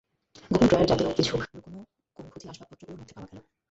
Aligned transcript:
গোপন 0.51 0.67
ড্রয়ার 0.67 0.89
জাতীয় 0.89 1.09
কিছু 1.17 1.31
লুকোনো 1.53 1.79
কোণ-ঘোজি 2.17 2.45
আসবাবপত্রগুলোর 2.47 2.99
মধ্যে 2.99 3.13
পাওয়া 3.15 3.27
গেল 3.29 3.37
না। 3.37 3.49